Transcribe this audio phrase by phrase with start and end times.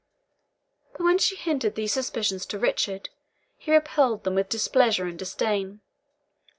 [0.93, 3.09] But when she hinted these suspicions to Richard
[3.55, 5.81] he repelled them with displeasure and disdain.